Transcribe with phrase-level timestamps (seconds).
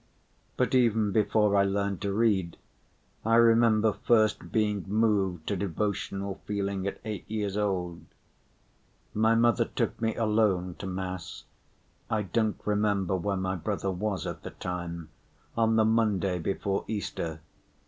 [0.57, 2.57] But even before I learned to read,
[3.23, 8.05] I remember first being moved to devotional feeling at eight years old.
[9.13, 11.43] My mother took me alone to mass
[12.09, 15.09] (I don't remember where my brother was at the time)
[15.55, 17.41] on the Monday before Easter.